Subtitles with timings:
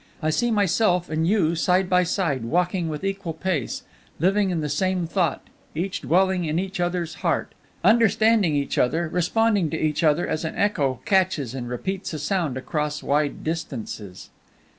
[0.19, 3.83] I see myself and you side by side, walking with equal pace,
[4.19, 5.43] living in the same thought;
[5.75, 10.55] each dwelling in each other's heart, understanding each other, responding to each other as an
[10.55, 14.31] echo catches and repeats a sound across wide distances.